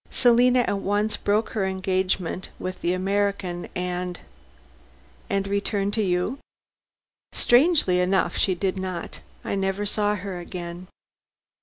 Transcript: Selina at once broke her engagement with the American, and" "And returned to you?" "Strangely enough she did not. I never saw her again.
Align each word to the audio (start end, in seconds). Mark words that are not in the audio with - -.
Selina 0.09 0.61
at 0.61 0.79
once 0.79 1.15
broke 1.15 1.49
her 1.49 1.67
engagement 1.67 2.49
with 2.57 2.81
the 2.81 2.91
American, 2.91 3.67
and" 3.75 4.19
"And 5.29 5.47
returned 5.47 5.93
to 5.93 6.01
you?" 6.01 6.39
"Strangely 7.33 7.99
enough 7.99 8.35
she 8.35 8.55
did 8.55 8.77
not. 8.77 9.19
I 9.45 9.53
never 9.53 9.85
saw 9.85 10.15
her 10.15 10.39
again. 10.39 10.87